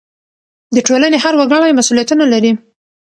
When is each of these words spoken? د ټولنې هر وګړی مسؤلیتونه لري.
د 0.75 0.77
ټولنې 0.87 1.17
هر 1.23 1.33
وګړی 1.37 1.77
مسؤلیتونه 1.79 2.23
لري. 2.33 2.51